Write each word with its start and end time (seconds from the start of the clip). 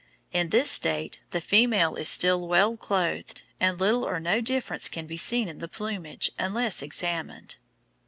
In 0.31 0.49
this 0.49 0.71
state 0.71 1.19
the 1.29 1.39
female 1.39 1.93
is 1.93 2.09
still 2.09 2.47
well 2.47 2.75
clothed, 2.75 3.43
and 3.59 3.79
little 3.79 4.03
or 4.03 4.19
no 4.19 4.41
difference 4.41 4.89
can 4.89 5.05
be 5.05 5.15
seen 5.15 5.47
in 5.47 5.59
the 5.59 5.67
plumage, 5.67 6.31
unless 6.39 6.81
examined." 6.81 7.57